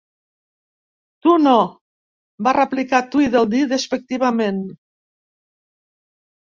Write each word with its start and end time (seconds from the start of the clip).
"Tu 1.25 1.33
no!", 1.41 1.53
va 2.49 2.55
replicar 2.59 3.03
Tweedledee 3.13 3.71
despectivament. 3.77 4.63